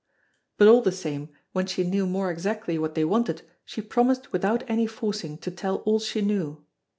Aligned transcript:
But 0.57 0.67
all 0.67 0.81
the 0.81 0.91
same 0.91 1.29
when 1.51 1.67
she 1.67 1.83
knew 1.83 2.07
more 2.07 2.31
exactly 2.31 2.79
what 2.79 2.95
they 2.95 3.05
wanted 3.05 3.43
she 3.63 3.83
promised 3.83 4.33
without 4.33 4.63
any 4.67 4.87
forcing 4.87 5.37
to 5.37 5.51
tell 5.51 5.75
all 5.85 5.99
she 5.99 6.21
knew. 6.23 6.65